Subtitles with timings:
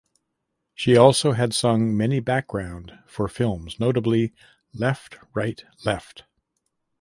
[0.73, 4.33] She also had sung many background for films notably
[4.73, 6.23] Left Right Left.